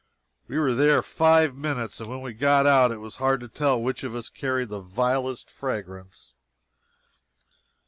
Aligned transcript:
We 0.47 0.57
were 0.57 0.73
there 0.73 1.03
five 1.03 1.55
minutes, 1.55 1.99
and 1.99 2.09
when 2.09 2.21
we 2.21 2.33
got 2.33 2.65
out 2.65 2.91
it 2.91 2.97
was 2.97 3.17
hard 3.17 3.39
to 3.41 3.47
tell 3.47 3.79
which 3.79 4.03
of 4.03 4.15
us 4.15 4.29
carried 4.29 4.69
the 4.69 4.79
vilest 4.81 5.51
fragrance. 5.51 6.33